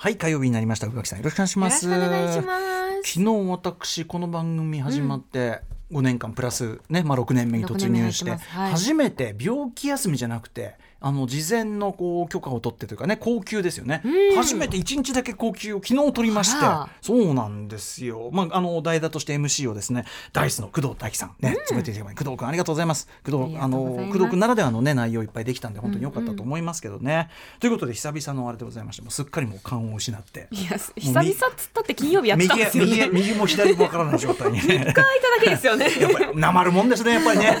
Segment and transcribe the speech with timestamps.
[0.00, 0.86] はい火曜日になりました。
[0.86, 1.84] 宇垣さんよろしくお願いします。
[1.84, 2.56] よろしくお願いしま
[3.02, 3.14] す。
[3.14, 14.36] 昨日私この番組始まって、5年間プラスね、まあ、6年目に突入して初めて病気休みじゃなくてあの事前のこう許可を取ってというかね高級ですよね、うん。
[14.36, 16.66] 初めて1日だけ高級を昨日取りまして。
[17.02, 21.34] そうなんですよ、まあ、あの代打として MC をですねダイスの工藤大樹さん。
[21.40, 23.08] ね詰めていただいて工藤君ありがとうございます。
[23.24, 23.78] 工藤あの
[24.10, 27.30] 工藤君ならではのね内容いっぱいできたんで本当に良かったと思いますけどね、
[27.60, 30.48] ということで久々のあれでございましてもうすっかりもう勘を失って。
[30.50, 33.08] いや久々っつったって金曜日やってたんですよ右ね。
[33.12, 34.60] 右右も左もわからない状態にね。
[34.60, 35.04] 一回いただ
[35.44, 35.86] けですよね。
[36.00, 37.56] やっぱりなまるもんですねやっぱりね。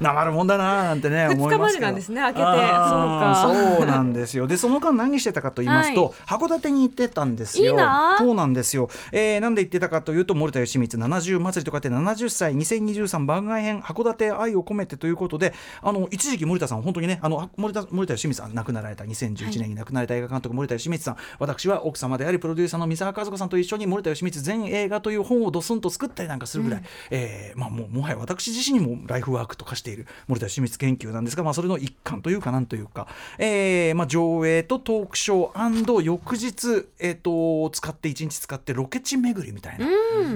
[0.00, 2.20] なまるもんだななんてね思いますけどまでなんですね。
[2.20, 3.76] 開けてそうか。
[3.78, 4.46] そうなんですよ。
[4.46, 6.38] でその間何してたかと言いますと、はい。
[6.40, 7.76] 函館に行ってたんですよ。
[8.18, 21.16] そうなんですよ、えーなんで行ってたかというと森田義満70祭りとかって70歳2023番外編函館愛を込めてということであの一時期森田さん本当にねあの森田森田義満さん亡くなられた2011年に亡くなられた映画監督森田義満さん。
[21.38, 33.06] 私は奥様でありプロデューサーの三沢和子さんと一緒に森田義満全映画という本をドスンと作ったりなんかするぐらい、えーまあもうもはや私自身にもライフワークと化している森田義満研究なんですが、まあ、それの一環というかなんというか、
[33.38, 39.86] えーまあ、上映とトークショー翌日、えー、と使って一日使ってロケ地巡りみたいな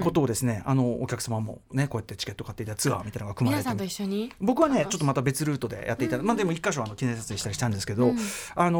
[0.03, 4.31] ことをですね、あのお客様もねこうやってチケット買っていたツアーみたいなのが組まれて皆さんと一緒に？
[4.39, 6.17] 僕はねちょっとまた別ルートでやっていた。
[6.17, 8.13] だ、まあでも一箇所あの記念撮影したりしたんですけど、
[8.55, 8.79] あの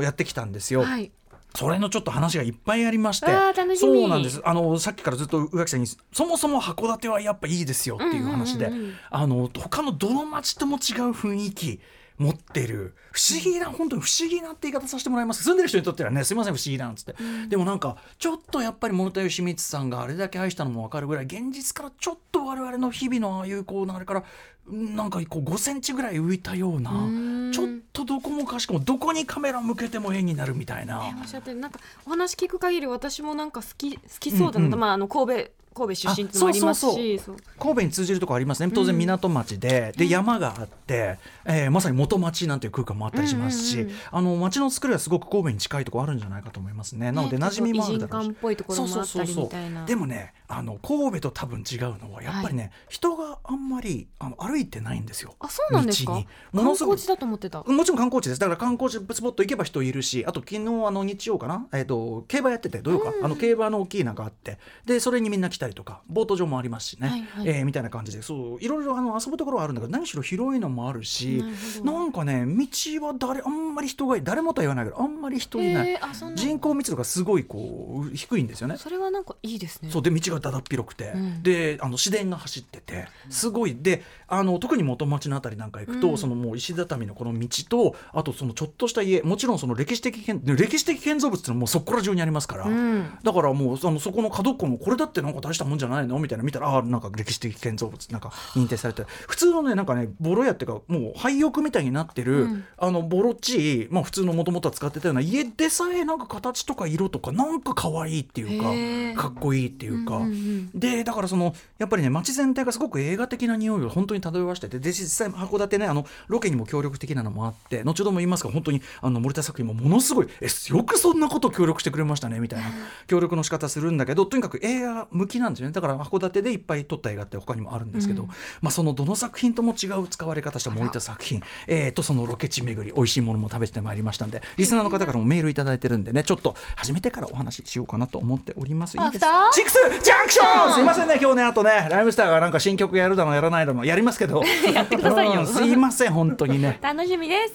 [0.00, 0.82] ーやってきたんですよ。
[0.82, 1.10] はい。
[1.56, 3.26] それのちょっと話がいっぱいありまして。
[3.26, 4.00] あー楽しみ。
[4.00, 4.40] そうなんです。
[4.44, 8.94] あのさっきからずっと宇垣さんにそもそも函館はやっぱいいですよっていう話で、うんうんうんうん。
[9.10, 10.80] あの他のどの町とも違う
[11.12, 11.80] 雰囲気
[12.18, 12.94] 持ってる。
[13.10, 15.42] 不思議な本当に不思議なって言い方させてもらいます。
[15.42, 17.14] 住んでる人にとってはねすいません不思議なんつって、
[17.48, 24.24] でもなんかちょっとやっぱり物田義満さんがあれだけ愛したのも分かるぐらい現実からちょっと我々の日々のああいうこう流れから
[24.66, 27.52] なんかこう5センチぐらい浮いたようなーん。
[27.52, 31.14] ちょっとどこもかしこもどこにカメラ向けても絵になるみたいな。
[31.20, 34.80] おっしゃってるなんかお話聞く限り私もなんか好き好きそうだなと、うんうん。
[34.80, 38.72] まああの神戸神戸出身もありますしそう神戸に通じるとこありますね。
[38.72, 43.96] 当然港町で,、で山があって、えーまさに元町なんていう空間もあったりしますし、うんうんうん。
[44.12, 47.10] あの町の作りはすごく神戸に近いところあるんじゃないかと思いますね。
[47.10, 48.26] なのでね馴染みもあるだろうし。
[48.26, 49.84] ちょっと異人館っぽいところもあったりみたいな。
[49.84, 55.34] でもねあの神戸と多分違うのはやっぱりね、人があんまりあの歩いてないんですよ。
[55.40, 56.24] あそうなんですか？
[56.54, 56.96] 観のすごく。
[56.96, 57.62] 光地だと思ってた。
[57.62, 58.40] もちろん観光地です。
[58.40, 67.48] だから観光地スポット行けば人いるしあと昨日あの日曜かな、えー、と競馬やってて土曜か、あの競馬の大きいなんかあってでそれにみんな来たりとかボート場もありますしね、はいはい。
[67.48, 68.22] えーみたいな感じで。
[68.22, 71.44] そういろいろあの遊ぶところはあるんだけど何しろ広いのもあるし
[71.82, 76.36] なんかね道は誰あんまり人がい誰もとは言わないけどあんまり人いない、えーあそんな。
[76.36, 78.76] 人口密度がすごいこう低いんですよね。
[78.76, 79.90] それはなんかいいですね。
[79.90, 81.42] そうで道がだだっ広くて、うん。
[81.42, 83.08] であの市電が走ってて。
[83.30, 83.76] すごい。
[83.76, 86.18] であの特に元町のあたりなんか行くと、うん。
[86.18, 89.22] そのもう石畳のこの道とあとそのちょっとした家。
[89.22, 93.18] もちろんその歴史的建で歴史的建造物っていうのはもうそこら中にありますから、うん。
[93.22, 96.18] だからもうあのそこの角っこもこれだってなんか大したもんじゃないの？
[96.18, 99.04] みたいな見たらあーなんか歴史的建造物なんか認定されて。
[99.28, 102.64] 普通のねなんかねボロ屋っていうかもう廃屋みたいになってる、うん。
[102.76, 110.20] あのボロっちい、まあ、普通のもともとは使ってたような家でさえなんか形とか色とかなんか可愛いっていうかかっこいいっていうか。
[110.24, 110.38] うんうん。
[110.38, 122.66] うんでだからそのやっぱりね街全体がすごく映画的な匂いを本当に漂わしててで実際函館ねあのロケにも協力的なのもあって後ほども言いますが本当にあの森田作品もものすごいえよくそんなこと協力してくれましたねみたいな
[123.06, 125.72] 協力の仕方するんだけどとにかく映画向きなんですよね。
[125.72, 128.28] だから函館でいっぱい撮った映画って他にもあるんですけど、うん。
[128.60, 138.96] まあ、そのどの作品とも違う使われ方した森田作品、えー、とそのロケ地巡り美味しいものも食べてまいりましたんでリスナーの方からもメールいただいてるんでねちょっと初めてからお話ししようかなと思っております。
[138.96, 140.04] いいですアフターシックス！
[140.04, 140.74] ジャンクション！
[140.74, 141.88] すいませんね今日ねあとね。
[141.90, 143.84] ライムスターがなんか新曲やるだのやらないだの。
[143.84, 144.42] やりますけど
[144.72, 145.40] やってくださいよ。
[145.40, 146.78] うんすいません本当にね。
[146.80, 147.54] 楽しみです。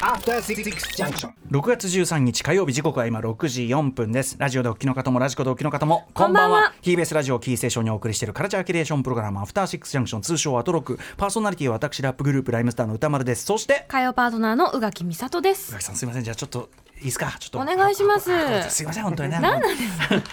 [0.00, 0.62] After Six
[0.96, 1.30] Junction.
[1.50, 4.36] 6月13日火曜日時刻は今6時4分です。
[4.38, 6.74] ラジオでお聞きの方もラジコでお聞きの方もこんばんは。
[6.82, 10.98] TBS ラジオキーステーションにお送りしているカルチャーキュレーションプログラムアフターシックスジャンクション通称アトロック。
[11.16, 13.44] パーソナリティは私ラップグループライムスターの歌丸です。
[13.46, 15.70] そして火曜パートナーの宇垣美里です。
[15.70, 16.24] 宇垣さんすいません。
[16.24, 17.34] じゃあちょっといいですか？
[17.38, 17.58] ちょっと。
[17.58, 18.30] お願いします。
[18.70, 19.38] すいません本当にね。
[19.40, 19.72] 何なん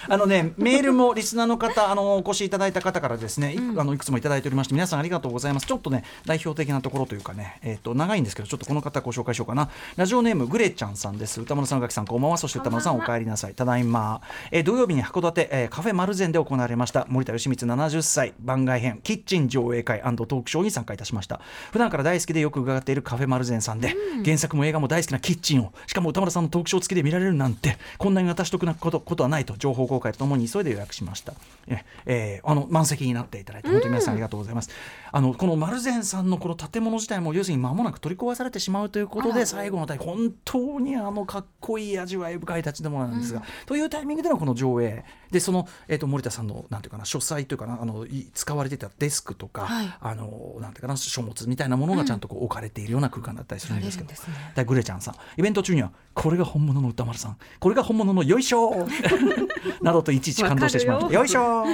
[0.10, 5.66] あのねメールもリスナーの方あのお越しいただいた方からですねい,、あのいくつもいただいておりまして皆さんありがとうございます。
[5.68, 9.70] ちょっとね代表的なところというかねえっ、と長いんですけどちょっとこの方ご紹介しようかな。
[9.98, 11.42] ラジオネームグレちゃんさんです。
[11.42, 12.38] 歌丸さん宇垣さんこんばんは。
[12.38, 13.54] そして歌丸さんお帰りなさい。
[13.54, 14.22] ただいま、
[14.52, 17.06] えー土曜日に函館、えーカフェマルゼンで行われました。
[17.10, 18.34] 森田義満70歳。
[18.40, 21.40] 番外編キッチン上映会トークショーに参加いたしました。
[21.72, 31.34] 普段から大好きでよく伺っているカフェマルゼンさんで、原作も映画も大好きなキッチンをしかも歌丸さんのトークショー付きで見られるなんてこんなに私得なことことはないと情報公開とともに急いで予約しました。
[31.68, 34.70] え、えーあの満席になっていただいて本当に皆さんありがとうございます、
[35.12, 45.04] あのこのマルゼンさんのこの建物自体も要するに間もなく取り壊されてしまうということで最後の対本当にあのかっこいい味わい深い立ちどもなんですが、うん、というタイミングでのこの上映。
[45.32, 48.06] でその、えーと、森田さんのなんていうかな書斎というかなあの
[48.36, 54.14] 使われてたデスクとか、はい、あのなんていうかな書物みたいなものがちゃんとこう置かれているような空間だったりするんですけど、
[54.58, 55.16] うん、グレちゃんさん。
[55.38, 57.38] イベント中にはこれが本物の歌丸さん。
[57.60, 58.88] これが本物のよいしょ。
[59.82, 61.12] などといちいち感動してしまう。
[61.12, 61.24] よ。
[61.24, 61.66] いしょ、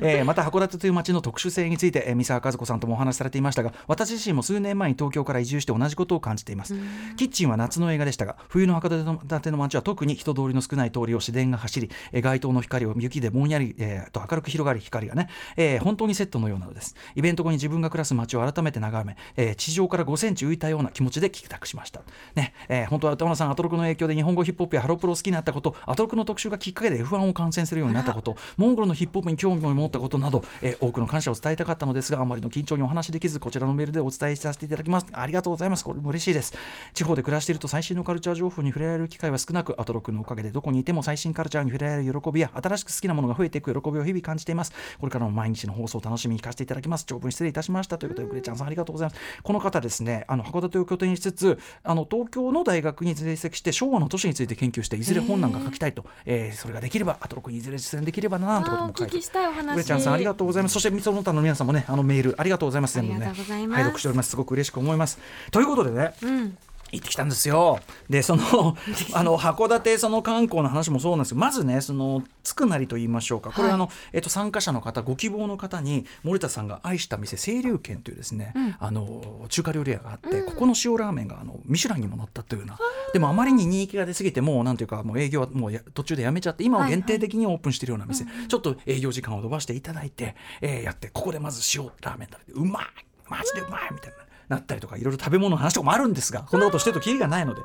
[0.00, 6.74] えー、また函館という街の特殊性について、えー、三沢和子さんともお話しされていましたが私自身も数年前に東京から移住して同じことを感じています。
[7.16, 16.94] キッチンは夏の映画でしたが冬の函館の街は特に人通りの少ない通りを市電が走り、えー、街灯の光を雪でぼんやり、えー、と明るく広がる光がね、えー、本当にセットのようなのです。
[17.14, 22.02] イベント後に自分が暮らす街を改めて眺め、えー、地上から5センチ浮いたような気持ちで帰宅しました。
[22.34, 35.06] ね、えー、本当は歌村さんアトロクの影響で日本語ヒップホップやハロプロを好きになったことアトロクの特集がきっかけで F1 を観戦するようになったことモンゴルのヒップホップに興味を持ったことなど、えー、多くの感謝を伝えたかったのですがあまりの緊張にお話できずこちらのメールでお伝えさせていただきます。
[35.12, 35.84] ありがとうございます。
[35.84, 36.54] これも嬉しいです。
[36.94, 44.72] 地方で暮らしていると最新のカルチャー情報に触れられる機会は少なくアトロクのおかげでどこにいても最新カルチャーに触れられる喜びや新しく好きなものが増えていく喜びを日々感じています。
[45.00, 47.04] これからも毎日の放送を楽しみに聞かせていただきます。
[47.04, 47.98] 長文失礼いたしました。
[47.98, 50.24] ということでグレちゃんさんありがとうございますこの方ですね。
[50.28, 60.72] あの函館を拠点にしつつあの東京の大学に在籍して昭和の都市について研究していずれ本なんか書きたいと、えー、それができればアトロクにいずれ実践できればななんてことも書いてグレちゃんさんありがとうございます。
[60.74, 62.94] そしてその他の皆さんもねあのメールありがとうございます。
[62.94, 64.30] 全部ね拝読しております。
[64.30, 65.18] すごく嬉しく思います。
[65.50, 66.58] ということでね、うん
[66.92, 67.80] 行ってきたんですよ。
[68.10, 68.76] で、その、
[69.14, 73.50] あの、函館その観光の話もそうなんですけど、まずね、その、つくなりと言いましょうか。
[73.50, 82.78] これ、はい、あの、えっと、参加者の方、ご希望の方に、森田さんが愛した店、清流軒というですね、うん、あの、中華料理屋があって、うん、ここの塩ラーメンが、あの、ミシュランにも載ったというような、
[83.14, 92.84] でもあまりに人気が出過ぎて、もう、なんていうか、もう営業はもう途中でやめちゃって、今は限定的にオープンしているような店、はいはい、ちょっと営業時間を延ばしていただいて、えー、やって、ここでまず塩ラーメン食べて、うまい。
[93.28, 94.31] マジでうまいみたいな。
[94.48, 97.62] なったりとかいろいろ食べ物の話とかもあるんですがこんなことしてるときりがないので。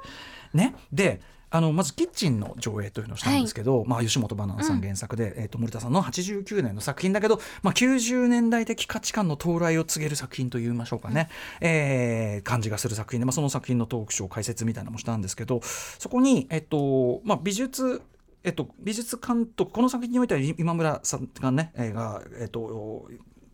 [0.53, 1.19] ね、で
[1.49, 11.29] あのまずキッチンの上映というのをしたんですけど、はい、まあ、吉本ばなナさん原作で、うん、えー、と森田さんの89年の作品だけど、まあ、90年代的価値観の到来を告げる作品といいましょうかね、
[11.61, 18.01] うん、えー、感じがする作品で、まあ、その作品のトークショー解説みたいなのもしたんですけどそこに、えっとまあ、美術
[18.43, 23.05] えっと、美術監督この作品においては今村さんがね、えー、が、えっと、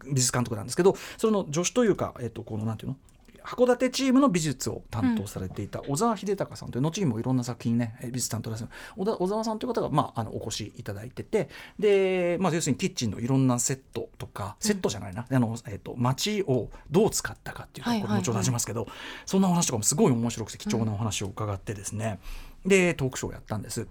[0.05, 2.97] 美術監督なんですけどその助手というか、えっと、このなんていうの？
[3.43, 11.49] 函館チームの美術を担当されていた小沢秀隆さんという後にもいろんな作品ね美術担当です小沢さんという方が、まあ、あのお越しいただいてて
[11.79, 18.87] で、まあ、要するにキッチンのいろんなセットとかセットじゃないな、あのえーと、街をどう使ったかっていうところ後ほど話しますけど、
[19.25, 22.19] そんなお話とかもすごい面白くて貴重なお話を伺ってですね、
[22.65, 23.87] でトークショーをやったんです。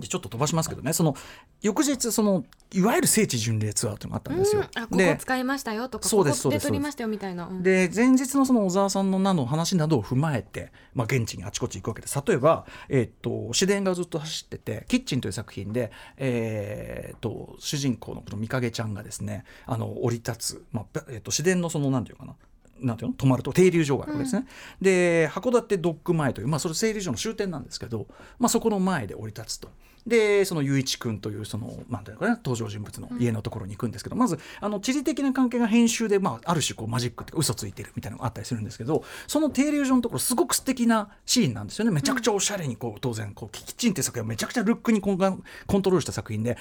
[0.00, 0.92] でちょっと飛ばしますけどね。
[0.92, 1.14] その
[1.62, 4.62] 翌日そのいわゆる聖地巡礼ツアーっていうのがあったんですよ。
[4.62, 7.46] うん、あここ使いましたよとかそうですここで撮りましたよみたいな。
[7.46, 12.20] うん、で前日のその小沢さんの名の話などを踏まえて、まあ、現地にあちこち行くわけです。
[12.26, 22.34] 例えば、えー、っと市電がずっと走ってて「キッチン」という作品で、えー、っと主人公のこの三影ちゃんがですねあの降り立つ、まあえー、っと市電のそのなんていうかな
[22.80, 23.16] なんていうの？
[23.16, 24.46] 泊まると停留所があるわけですね、
[24.80, 28.06] うん、で函館ドッグ前という、まあ、それ停留所の終点なんですけど、
[28.38, 29.68] まあ、そこの前で降り立つと。
[30.06, 41.90] でその雄一君というそのなんていうかね登場人物の家のところに行くんですけど、うん、まずあの地理的な関係が編集で、まあ、ある種こうマジックっていうか嘘ついてるみたいなのがあったりするんですけどその停留所のところすごく素敵なシーンなんですよね。
[41.90, 46.58] めちゃくちゃおしゃれにこう当然こうキッチンっていう作品はめちゃくちゃルックにコンコントロールした作品で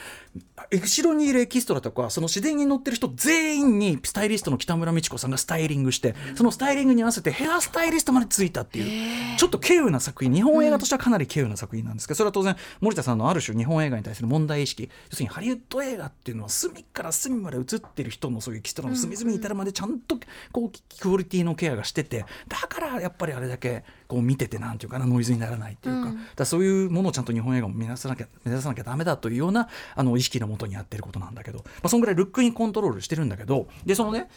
[0.72, 10.34] 後ろにいるエキストラとかその自然に乗ってる人全員にスタイリストの北村美智子さんがスタイリングしてそのスタイリングに合わせてヘアスタイリストまでついたっていうちょっと稀有な作品。
[10.34, 14.84] 日本映画としてはかなり稀有な作品なんですけどそれは当然森田さんのある種日本映画に対対する問題意識。
[14.84, 20.18] 要するにハリウッド映画っていうのは隅から隅まで映ってる人のそういうキストラの隅々に至るまでちゃんと
[20.52, 33.68] こうクオリティのケアがしててだからやっぱりあれだけこう見ててなんていうかなノイズにならないっていうか,、だそういうものをちゃんと日本映画も目指さなきゃ目指さなきゃダメだというようなあの意識のもとにやってることなんだけど、まあ、そんぐらいルックにコントロールしてるんだけど。
[33.86, 34.30] でそのね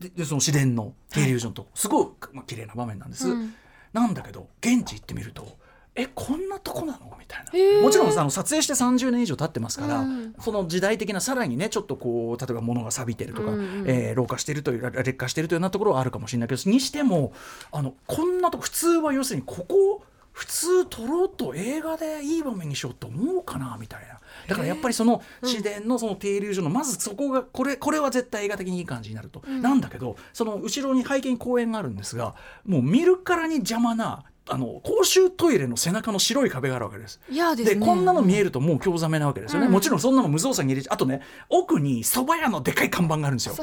[0.00, 3.54] でその自然の停留所のとこ、すごい、まあ綺麗な場面なんです、うん、
[3.92, 5.58] なんだけど現地行ってみると
[5.94, 7.16] えこんなとこなの？
[7.18, 7.82] みたいな。
[7.82, 17.32] もちろんあの撮影して30年以上経ってますから、うん、その時代的なさらにねちょっとこう例えば物が錆びてるとか、うん、えー、老化してるという劣化してるというようなところはあるかもしれないけどにしても
[17.72, 24.20] あのこんなとこ普通は要するにここ普通撮ろうと映画でいい場面にしようと思うかなみたいな。
[24.48, 37.20] だからやっぱりその市電のその停留所のまずそこがこれこれは絶対映画的にいい感じになると、うん、なんだけどその後ろに背景に公園があるんですがもう見るからに邪魔なあの公衆トイレの背中の白い壁があるわけです。
[37.30, 37.86] いやですね。
[37.86, 39.72] こんなの見えるともう興ざめなわけですよね、うん。
[39.72, 43.54] もちろんそんなの無造作に入れちゃあとね奥に蕎麦屋のでかい看板があるんですよ。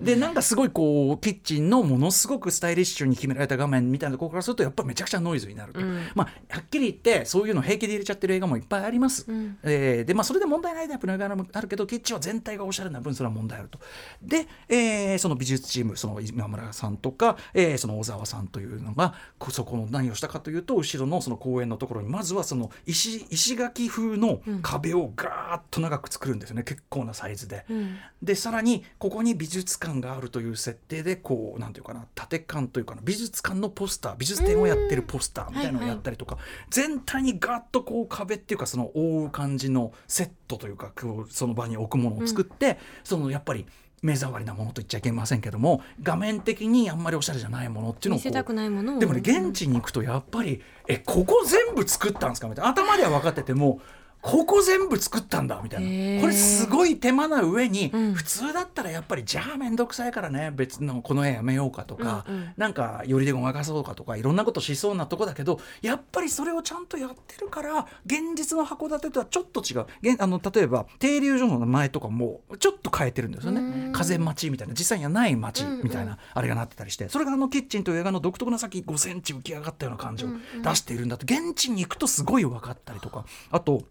[0.00, 5.82] でなんかすごいこうキッチンのものすごくスタイリッシュに決められた画面みたいなところからするとやっぱめちゃくちゃノイズになると、う。
[5.82, 6.06] ん。
[6.14, 9.58] まあはっきり言ってそういうの平気で入れちゃってる映画もいっぱいあります、うん。
[9.62, 13.78] えーでまあそれで問題ないタイプの映画もあるけどキッチンは全体がおしゃれな分それは問題あると。
[14.22, 27.64] で、えーその美術チームその今村さんとか、えーその小沢さんというのがこそこの何をしたかというと後ろのその公園のところにまずはその石石垣風の壁をガーッと長く作るんですよね、結構なサイズで。
[27.70, 27.96] うん。
[28.22, 36.38] でさらにここに美術館があるという設定でこうなんていうかな縦館というかな美術館のポスター美術展をやってるポスターみたいなのをやったりとか、
[36.70, 43.66] 全体にガッとこう壁っていうかその覆う感じのセットというかこうその場に置くものを作って、そのやっぱり
[44.02, 53.80] 目障りなものと言っちゃいけませんけども画面的にあんまりおしゃれじゃないものっていうのを見せたくないものをでもね現地に行くとやっぱり「えここ全部作ったんですか?」みたいな頭では分かってても。
[54.28, 56.20] ここ全部作ったんだみたいな。
[56.20, 58.12] これすごい手間な上に、うん。
[58.12, 62.52] 普通だったらやっぱりじゃあ面倒くさいからね別のこの絵やめようかとか、うんうん。
[62.58, 69.86] なんかよりでごまかそうかとかいろんなことしそうなとこだけどやっぱりそれをちゃんとやってるから現実の函館とはちょっと違う。
[70.02, 73.92] 現あの例えば停留所の名前とかもちょっと変えてるんですようねん。
[73.92, 74.74] 風町みたいな。
[74.74, 77.08] 実際にはない町みたいな、うんあれがなってたりして。
[77.08, 80.28] それがあのキッチンという映画の独特な先5センチ浮き上がったような感じを
[80.62, 81.24] 出しているんだと。
[81.24, 83.24] 現地に行くとすごい分かったりとか。
[83.50, 83.82] あと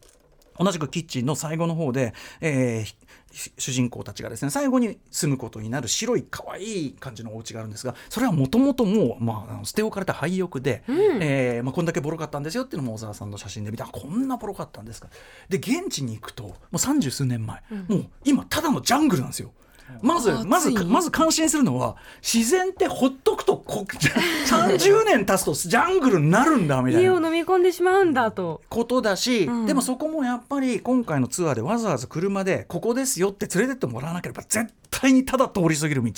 [0.60, 15.10] 同じくキッチンの最後の方で、えーひ主人公たちがですね最後に住むことになる白い可愛い感じのお家があるんですがそれはもともともう、まあ捨て置かれた廃屋で、えーまあ、こんだけボロかったんですよっていうのも小沢さんの写真で見てあこんなボロかったんですか。
[15.50, 19.52] で現地に行くともう三十数年前、もう今ただのジャングルなんですよ。
[20.02, 23.86] まずあまずまず感心するのは自然ってほっとくとこ
[24.46, 27.10] 30年経つとジャングルになるんだみたいな。
[27.10, 28.62] 家を飲み込んでしまうんだと。
[28.70, 29.66] ことだし、うん。
[29.66, 36.12] でもそこもやっぱり今回のツアーでわざわざ車でここですよって連れてってもらわなければ絶対にただ通り過ぎる道。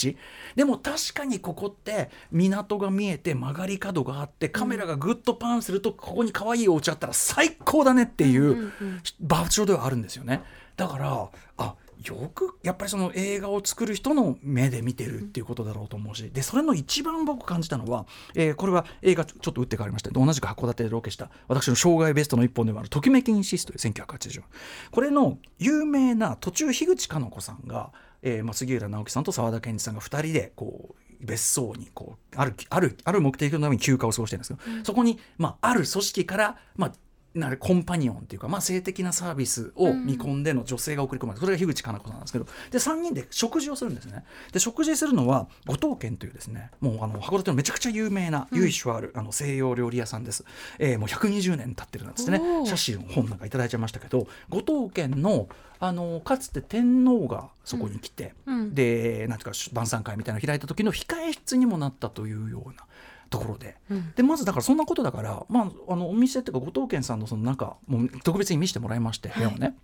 [0.56, 8.72] でも確かにここって港が見えて曲がり角があってカメラがぐっとパンするとここに可愛いお家あったら最高だねっていう
[9.20, 10.44] 場所ではあるんですよね。
[10.76, 11.76] だからあ
[12.06, 24.44] よくやっぱりその映画を作る人の目で見てるっていうことだろうと思うしでそれの一番僕感じたのは、えーこれは映画ちょっと打って変わりまして同じく函館でロケした私の生涯ベストの一本でもある「ときめきインシス」という1980
[24.92, 27.92] これの有名な途中樋口かの子さんが、
[28.22, 36.92] えーまあ、杉浦直樹さんと沢田研二さんが2人でこう別荘にこうあるあるある目的のために休暇を過ごしてるんですけど、そこに、まあ、ある組織から、まあ、
[37.36, 42.46] なるコンパニオンっていうか、まあ、性的なサービスを見込んでの女性が送り込まれる、それが樋口かな子さんなんですけど。
[42.72, 44.24] で3人で食事をするんですね。
[44.52, 50.44] で食事するのは五島軒というですねもうあの函館のめちゃくちゃ有名な由緒ある、あの西洋料理屋さんです、
[50.80, 52.42] えーもう120年経ってるなんですね。
[52.66, 55.48] 写真の本なんかいただいちゃいましたけど五島軒の
[55.80, 58.76] あのかつて天皇がそこに来て、うん。
[58.76, 62.86] でなんていうか晩餐会みたいなのを開いた時の控え室にもなったというような
[63.30, 64.12] ところで、うん。
[64.16, 69.76] でまずだからそんなことだから、まあ、あのお店っていうか後藤健さんのそのなんかもう特別に見せてもらいまして部屋をね、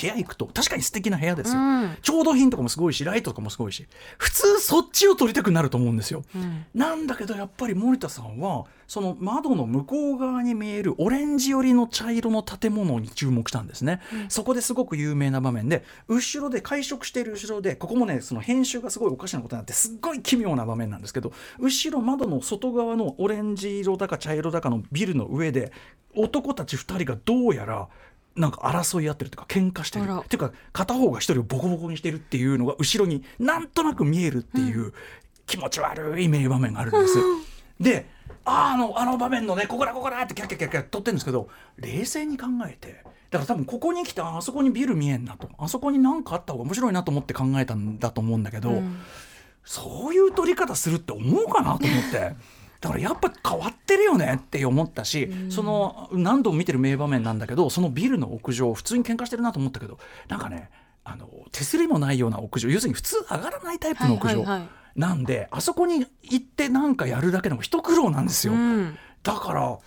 [0.00, 1.96] 部屋行くと確かに素敵な部屋ですよ、うん。
[2.02, 3.86] 調度品とかもすごいしライトとかもすごいし
[4.18, 6.24] 普通そっちを撮りたくなると思うんですよ。
[6.34, 6.66] うん。
[6.74, 25.72] なんだけどやっぱり森田さんはその窓の向こう側に見えるオレンジ寄りの茶色の建物に注目したんですね、そこですごく有名な場面で後ろで会食している後ろでここもねその編集がすごいおかしなことになってすっごい奇妙な場面なんですけど後ろ窓の外側のオレンジ色だか茶色だかのビルの上で
[26.14, 27.88] 男たち2人がどうやら
[28.36, 30.04] なんか争い合ってるというか喧嘩してる。
[30.04, 34.92] っていうか片方が一人をボコボコにしてるっていうのが後ろになんとなく見えるっていう
[35.46, 37.18] 気持ち悪い名場面があるんです。
[37.80, 38.06] で
[38.44, 45.48] ああのあの場面のねここだここだってキャッキャッキャッキャッ撮ってるんですけど冷静に考えてだから多分ここに来たあそこにビル見えんなと。
[45.58, 49.00] あそこに何かあった方が面白いなと思って考えたんだと思うんだけど、うん。
[49.64, 52.34] そういう撮り方するって思うかなと思って。
[52.80, 60.70] だからやっぱ変わってるよねって思ったし、その何度も見てる名場面なんだけどそのビルの屋上普通に喧嘩してるなと思ったけどなんかね
[61.04, 64.44] あの手すりもないような屋上要するに普通上がらないタイプの屋上、
[64.96, 68.54] なんであそこに行ってなんかやるだけでも一苦労なんですよ。
[68.54, 68.98] うん。
[69.22, 69.78] だから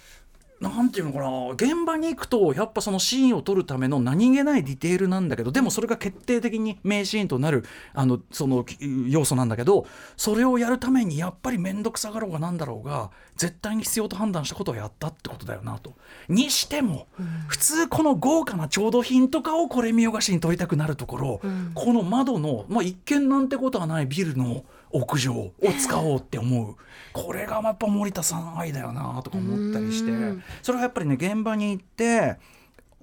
[0.62, 7.64] なんていうのかな現場に行くとやっぱそのシーンを撮るための何気ないディテールなんだけどでもそれが決定的に名シーンとなる
[7.94, 8.66] あのその
[9.08, 9.88] 要素なんだけど
[10.18, 15.94] それをやるためにやっぱり面倒くさがろうがなんだろうが絶対に必要と判断したことをやったってことだよなと。
[16.28, 17.08] にしても、
[17.48, 26.76] 普通この豪華な調度品とかをこれ見よがしに撮りたくなるところ、うんこの窓の、まあ、一見なんてことはないビルの屋上を使おうって思う。
[27.14, 30.12] これがやっぱ森田さん愛だよなとか思ったりして。
[30.12, 30.44] うん。
[30.62, 32.38] それはやっぱりね現場に行って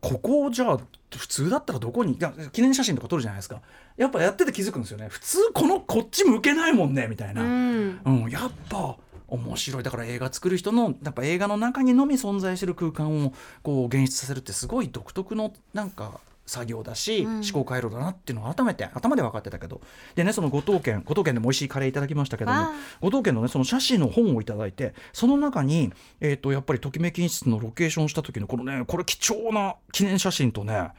[0.01, 0.81] ここをじゃあ
[1.17, 2.19] 普通だったらどこに
[2.53, 3.61] 記念写真とか撮るじゃないですか。
[3.97, 5.09] やっぱやってて気づくんですよね。
[5.09, 7.43] 普通このこっち向けないもんねみたいな。
[7.43, 8.01] うん。
[8.05, 8.97] うん、やっぱ
[9.29, 9.83] 面白い。
[9.83, 17.35] だから映画作る人のやっぱ映画の中にのみ存在してる空間をこう現出させるってすごい独特のなんか作業だし、うん。
[17.37, 19.81] 思考回路だなっていうのを改めて頭で分かってたけど。
[20.15, 22.69] でねその五島県五島県でも美味しいカレーいただきましたけども
[23.01, 30.91] 五島県のねその写真の本をいただいてその中に、えー、とやっぱりときめき室のロケーションした時のこのねこれ貴重な記念写真とね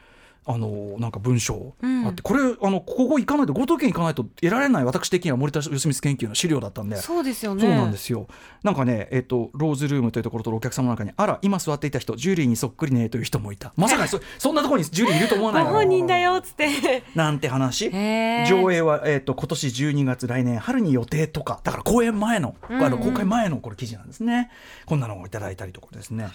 [0.46, 1.74] あのなんか文章。
[1.80, 2.06] うん。
[2.06, 6.96] あって、これあのここ行かないと五島県行かないと得られない私的には森田義満研究の資料だったんで。
[6.96, 7.62] そうですよね。
[7.62, 8.26] そうなんですよ。
[8.62, 13.72] なんかね、えっ、と、ローズルームというところとお客様の中に、あら、今座っていた人、ジュリーにそっくりねという人もいた。
[13.76, 17.04] まさかそそんなところにジュリーいると思わないご本人だよっつって。
[17.14, 17.90] なんて話。
[17.90, 21.60] 上映は、えっと今年12月来年春に予定とか。
[21.62, 24.50] だから公演前の、あの公開前のこれ記事なんですね。
[24.86, 26.28] こんなのをいただいたりとかですね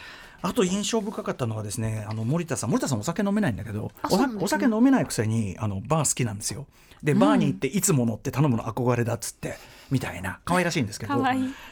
[0.43, 3.91] あと印象深かったのはですねあの森田さん森田さんお酒飲めないんだけど
[4.37, 4.43] ね。
[4.43, 6.67] お酒飲めないくせにあのバー好きなんですよ。
[7.01, 9.55] でバーに行っていつものって頼むの憧れだっつって
[9.93, 11.23] みたいな可愛らしいんですけど。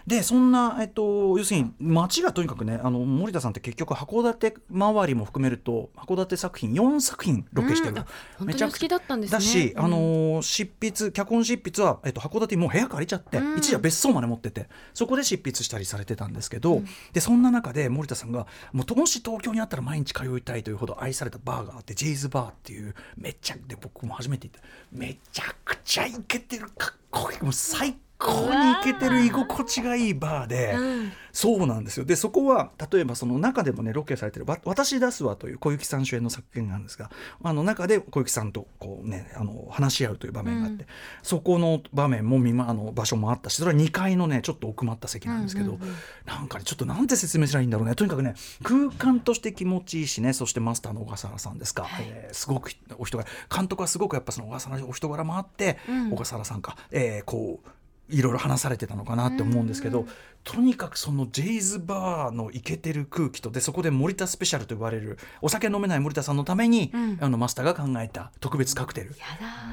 [0.06, 8.00] でそんな、えっと、要するに街がとにかくねあの森田さんって結局函館周りも含めると函館作品4作品ロケしてる、うん。
[8.00, 8.06] あ
[8.38, 9.38] 本当にお好きだったんですね。
[9.38, 9.84] だし、うん。
[9.84, 13.58] あのー執筆脚本執筆は、えっと、函館にもう部屋借りちゃって、うん。
[13.58, 30.74] 一時は別荘まで持っててそこで執筆したりされてたんですけど、でそんな中で森田さんがもうもし東京にあったら毎日通いたいというほど愛されたバーがあってジェイズバーっていうめっちゃで僕も初めて行っためちゃくちゃイケてるかっこいいもう最高にイケてる居心地がいいバーで。
[30.74, 31.12] うん。
[31.32, 32.06] そうなんですよ。
[32.06, 37.10] でそこは例えばその中でもねロケされてる「わ私出すわ」という小雪さん主演の作品なんですが
[37.42, 40.90] あの中で小雪さんとこう、ね、あの話し合うという場面があって、うん。
[41.24, 45.96] そこの場面も見、ま、あの場所もあったしそれは2階のねちょっと奥まった席なんですけど、うんうんうん。
[46.25, 47.96] なんかねちょっとなんて説明したらいいんだろうね。
[47.96, 56.10] とにかくね空間として気持ちいいしねそしてマスターの小笠原さんですか、えーすごくお人柄監督はすごくやっぱその小笠原お人柄もあって、うん。
[56.12, 57.70] 小笠原さんか、えーこう
[58.12, 60.06] いろいろ話されてたのかなって思うんですけど、
[60.44, 67.18] とにかくそのジェイズバーのイケてる空気とでそこで森田スペシャルと呼ばれるお酒飲めない森田さんのために、うん。
[67.22, 69.09] あのマスターが考えた特別カクテル。
[69.09, 69.14] や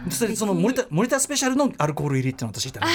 [0.06, 2.86] だそれその森田森田スペシャルのアルコール入りっていうのを私言ったら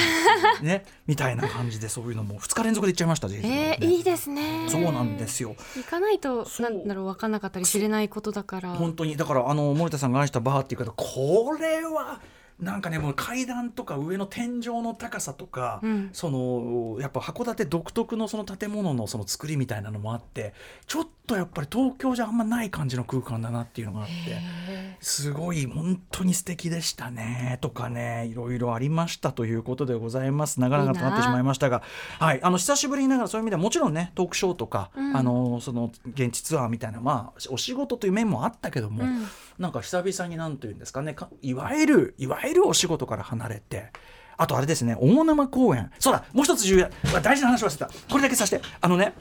[0.62, 0.84] ね。
[1.06, 3.78] みたいな感じでそういうのも2日連続で行っちゃいましたジェイズバーね。
[3.80, 4.66] えー、いいですね。
[4.68, 5.56] そうなんですよ。
[5.76, 8.74] 行かないとなんだろう分かんなかったり知れないことだから。
[8.74, 9.16] 本当に。
[9.16, 12.20] だからあの森田さんが愛したバーっていう方これは
[12.60, 16.10] なんかねもう階段とか上の天井の高さとか、うん。
[16.12, 20.54] そのやっぱ函館独特のその建物のその作りみたいなのもあって
[20.86, 24.12] ちょっとやっぱり東京じゃあんまない感じの空間だなっていうのがあって。
[24.14, 30.60] へすごい本当に素敵でしたねとかねいろいろありましたということでございます。
[30.60, 31.82] 長々となってしまいましたが
[32.18, 35.16] はいあの久しぶりにながらそういう意味ではもちろんねトークショーとか、うん。
[35.16, 39.26] あのその現地ツアーみたいなまあお仕事という面もあったけども、うん。
[39.58, 43.90] なんか久々になんというんですかねかいわゆるいわゆるお仕事から離れて
[44.36, 45.90] あとあれですね大沼公園。
[45.98, 46.88] そうだもう一つ重要
[47.20, 47.86] 大事な話忘れた。
[48.10, 48.64] これだけさせて。
[48.80, 49.14] あのね、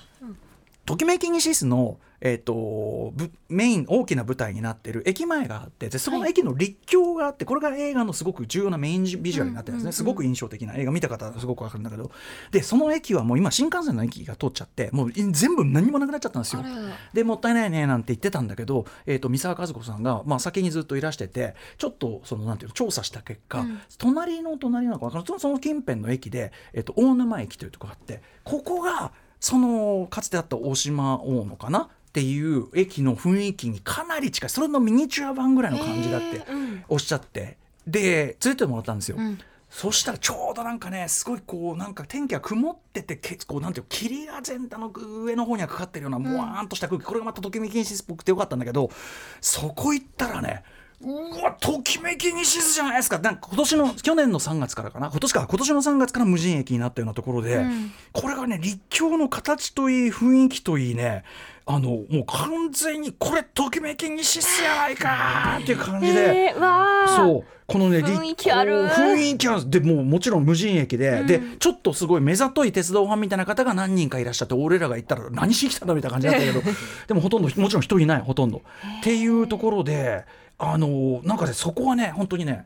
[0.86, 10.91] ときめき西スの、えー、とぶメイン大きな舞台になってる駅前があってでそこの駅の立教があってこれが映画のすごく重要なメインビジュアルになってるんですね、すごく印象的な映画。
[10.91, 12.12] 見た方はすごくわかるんだけど。
[12.52, 16.63] でその駅はもう今新幹線の駅が通っちゃってもう全部何もなくなっちゃったんですよ。
[17.13, 23.80] でもったいないねなんて言ってたんだけど、えー、と三沢和子さんが、まあ、先にずっといらしててちょっとそのなんていうの調査した結果、うん。
[23.98, 29.12] 隣の隣なのかその近辺の駅で、えー、と大沼駅というところがあってここが
[29.43, 34.49] そのかつてあった大島大野かなっていう駅の雰囲気にかなり近い。
[34.49, 36.45] それのミニチュア版ぐらいの感じだって
[36.88, 37.58] おっしゃって。
[37.86, 39.17] で連れてもらったんですよ。
[39.19, 39.38] うん。
[39.69, 48.89] そしたらちょうどなんかねすごいこうなんか天気が曇ってて結構なんていうの霧が全体の上の方にはかかってるようなもわーんとした空気、これがまたときめきにしっぽくてよかったんだけど
[49.41, 50.63] そこ行ったらね
[51.04, 53.20] うわときめきにしずじゃないですか。
[53.20, 55.10] なんか今年の去年の3月からかな。
[55.10, 55.48] 今年か。
[55.48, 57.92] 今年の3月から無人駅になったようなところで、うん。
[58.13, 61.24] これがね立教の形といい雰囲気といいね
[61.66, 66.50] あのもう完全にこれときめきにしすやないかっていう感じで。
[66.50, 67.46] えー、そう。
[67.68, 68.84] このね雰囲気ある。
[68.84, 69.66] 立雰囲気ある。
[69.66, 71.28] んでもうもちろん無人駅で、うん。
[71.28, 76.62] でちょっとすごい目ざとい鉄道ファンみたいな方が何人かいらっしゃって俺らが行ったら何しに来たんだみたいな感じだったけど
[77.08, 78.62] でもほとんどもちろん人いないほとんど。
[79.00, 80.26] っていうところで
[80.58, 82.66] あのなんかねそこはね本当にね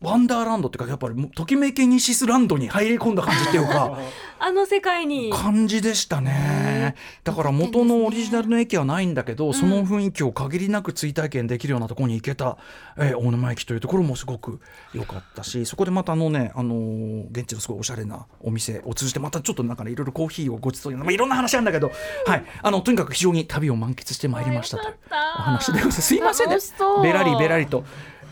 [0.00, 3.98] ワンダーランドっていうかやっぱりもうときめきニシスランドに入り込んだ感じっていうか
[4.40, 5.30] あの世界に。
[5.32, 6.94] 感じでしたね。
[7.24, 12.56] だから元のオリジナルの駅はないんだけど、その雰囲気を限りなく追体験できるようなところに行けた、
[12.96, 14.60] えー大沼駅というところもすごく
[14.94, 21.90] 良かったしそこでまたあのね、あのー現地のすごいおしゃれなお店を通じてまたちょっとなんかねいろいろコーヒーをごちそうになまあ、いろんな話あるんだけど、
[22.26, 26.02] はい、あのとにかく非常に旅を満喫してまいりましたというお話でございます。
[26.02, 26.56] すいませんね。
[27.02, 27.84] ベラリベラリと。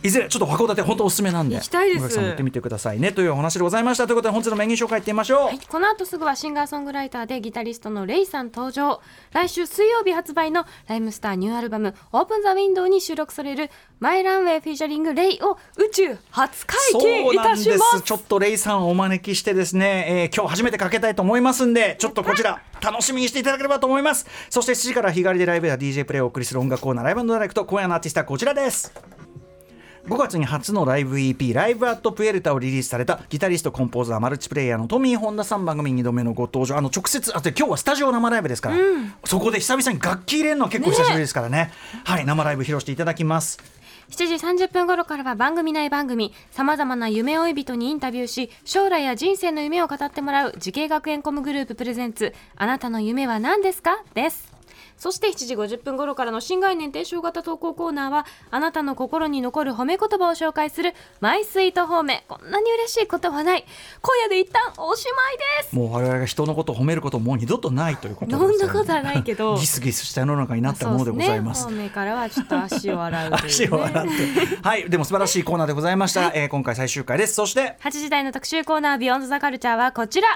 [0.06, 2.08] いずれちょっと函館本当おすすめなんで行きたいです。
[2.10, 3.12] さんも行ってみてくださいね。
[3.12, 4.06] というお話でございました。
[4.06, 9.00] ということで本日のメニュー紹介いってみましょう、はい、この後すぐはシンガーソングライターでギタリストのレイさん登場。
[9.32, 18.02] 来週水曜日発売のライムスターニューアルバム「Open The Window」に収録される「My Runway featuring Rei」を宇宙初解禁いたしそうますなんです。
[18.02, 24.26] ちょっとレイさんをお招きしてですね、えー今日初めてかけたいと思いますんでちょっとこちら楽しみにしていただければと思います。
[24.50, 28.92] そして7時から日帰りでライブや DJ プレイをお送りする音楽コーナー Live Direct 今夜のアーティストはこちらです
[30.06, 38.76] 5月に初のライブ EP「Live at Puerta」をリリースされたギタリストコンポーザーマルチプレイヤーのトミー・ホンダさん番組2度目のご登場あの直接あと今日はスタジオ生ライブですから、
[39.24, 41.72] そこで久々に楽器入れるのは結構久しぶりですからね。
[42.04, 43.58] はい生ライブ披露していただきます。
[44.10, 54.04] 7時30分頃からは番組内番組さまざまな夢追い人にインタビューし将来や人生の夢を語ってもらう滋慶学園 COM グループプレゼンツあなたの夢は何ですか？
[54.14, 54.55] です
[54.96, 62.24] そして7時50分頃からの新概念提唱型投稿コーナーはあなたの心に残る褒め言葉を紹介するマイスイート褒め。
[62.28, 63.64] こんなに嬉しいことはない。
[64.00, 65.76] 今夜で一旦おしまいです。
[65.76, 68.56] もう我々が人のことを褒めることもう二度とないということですね。
[68.56, 69.56] んなことはないけど。
[69.56, 71.66] ギスギスした世の中になったものでございます。
[71.66, 71.72] ね。
[71.72, 74.10] 方面からはちょっと足を洗うね、 足を洗って。
[74.62, 77.34] はいでも素晴らしいコーナーでございました、えー今回最終回です。
[77.34, 80.28] そして8時台の特集コーナービヨンドザカルチャーはこちら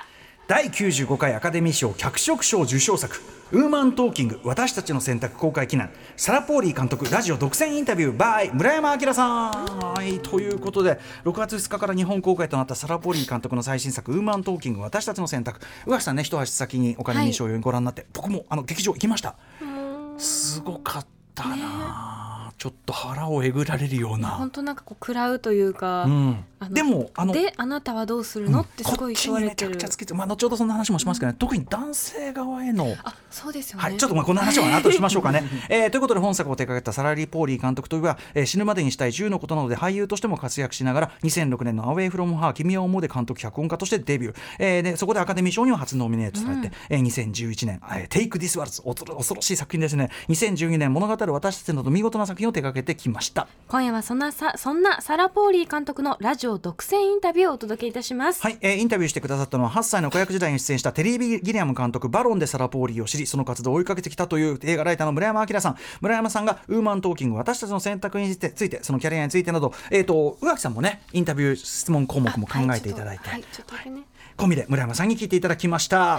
[0.46, 3.20] 第95回アカデミー賞脚色賞受賞作
[3.52, 9.50] ウーマントーキング私たちの選択公開記念サラ・ポーリー監督ラジオ独占インタビュー by 村山明さん。
[9.52, 15.60] はいということで6月2日から日本公開となったサラ・ポーリー監督の最新作ウーマントーキング私たちの選択。
[15.86, 19.36] 宇垣さんね一足先にお金に賞をご覧になって、僕もあの劇場行きました。
[20.18, 24.28] すごかったな、ちょっと腹をえぐられるような。
[24.30, 26.44] 本当なんかこう食らうというか、うん。
[26.68, 29.70] でもあのであなたはどうするの、ってすごい言われてる。
[29.70, 32.94] こっちにめちゃくちゃつけて、まあ、後ほどそんな話もしますけどね、特に男性側への。
[33.02, 35.42] あそうですよね、はい、ちょっとまあこの話は後でしましょうかね。
[35.70, 50.10] えーということで本作を手掛けたサラリー・ポーリー監督といえば、えー死ぬまでにしたい10のことなどで俳優としても活躍しながら2006年の「アウェイ・フロム・ハー君は思う」で監督脚本家としてデビュー、えーでそこでアカデミー賞には初ノミネートされて、えー2011年「えー、Take This World」恐ろ恐ろしい作品ですね。
[50.28, 53.48] 2012年物語る私たちなど見事な作品を手掛けてきました。
[53.68, 65.76] 今夜はそんなさそんなサラ・ポーリー監督のラジオ独占インタビューをお届けいたします、はい、えーインタビューしてくださったのは8歳の子役時代に出演したテリー・ギリアム監督バロンでサラ・ポーリーを知りその活動を追いかけてきたという映画ライターの村山明さん。
[66.00, 73.44] 村山さんがウーマントーキング私たちの選択についてそのキャリアについてなど、えー、と宇垣さんもねインタビュー質問項目も考えていただいて、はい
[74.40, 76.18] 込みで村山さんに聞いていただきました。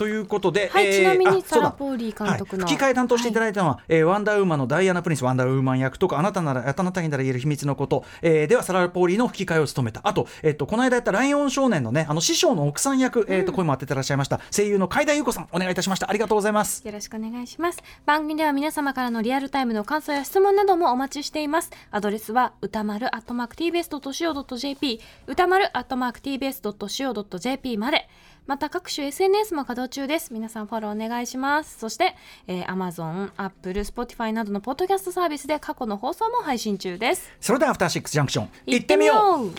[0.00, 2.74] ということで、はいちなみにサラポーリー監督のはい。
[2.74, 10.00] 吹き替え担当していただいたのは、えーワンダーウーマンのダイアナ・プリンスワンダーウーマン役とかあなたならあなたになら言える秘密のこと、えーではサラ・ポーリーの吹き替えを務めた。
[10.04, 14.40] あと,、えっとこの間やった「ライオン少年」のねあの師匠の奥さん役、えーと声も当ててらっしゃいました。
[14.50, 16.08] 声優の海田優子さんお願いいたしました。
[16.08, 16.82] ありがとうございます。
[16.86, 17.78] よろしくお願いします。
[18.06, 21.70] 番組では皆様からのリアルタイムの感想や質問などもお待ちしています。
[21.90, 28.08] アドレスは歌丸 atmarktbs.co.jp 歌丸 atmarktbs.co.jp まで
[28.50, 30.32] また各種 SNS も稼働中です。
[30.32, 31.78] 皆さんフォローお願いします。
[31.78, 32.16] そして、
[32.48, 37.30] えー、Amazon、Apple、Spotify などのポッドキャストサービスで過去の放送も配信中です。
[37.40, 39.52] それではアフターシックスジャンクション行ってみよう。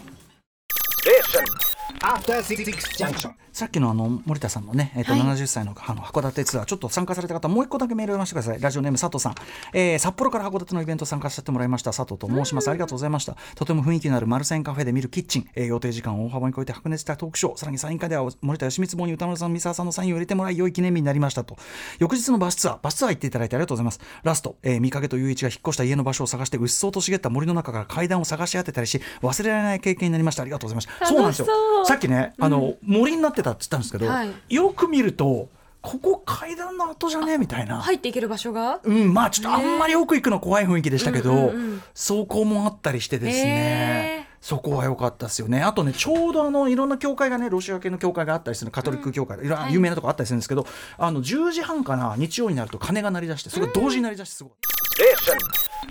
[2.02, 2.66] After Six
[2.98, 3.34] Junction.
[3.54, 5.22] さっきのあの森田さんのね、えっとはい。
[5.22, 9.36] 70歳のあの函館ツアーちょっと参加された方もう一個だけメールを読ませてくださいラジオネーム佐藤さん、
[9.74, 11.92] えー札幌から函館のイベント参加させてもらいました。
[11.92, 12.70] 佐藤と申します。
[12.70, 13.36] ありがとうございました。
[13.56, 17.58] とても雰囲気のあるマルセンカフェで見るキッチン、えー予定時間を大幅に超えて白熱したトークショー。
[17.58, 21.58] さらにサイン会では森田義満棒に歌丸さん三沢さんのサインを入れてもらい良い記念日になりましたと。
[22.00, 24.00] 翌日のバスツアーバスツアー行っていただいてありがとうございます。
[24.24, 30.42] ラスト、えー、見かけと雄一が引っ越した家の場所を探してうっそうと茂った森の中から階段を探し当てたりし忘れられない経験になりました。
[30.42, 31.48] ありがとうございましたそうなんですよ。
[31.86, 34.32] さっきねあの、森になってたって言ったんですけど、はい。
[34.50, 35.50] よく見ると
[35.82, 37.38] ここ階段の跡じゃね？
[37.40, 37.82] みたいな。
[37.82, 38.80] 入っていける場所が？
[38.84, 45.62] うん、まあちょっとあんまり奥行くの怖い雰囲気でしたけど、うんうんうん走行もあったりしてですへねそこは良かったですよね。
[45.62, 49.48] あとねちょうどあのいろんな教会がねロシア系の教会があったりするカトリック教会、い。
[49.48, 50.66] ろんい有名なとこあったりするんですけど、
[50.98, 54.54] あの10時半かな日曜になると鐘が鳴り出してそれが同時に鳴り出してすごい。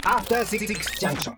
[0.04, 0.66] After Six
[1.00, 1.34] Junction.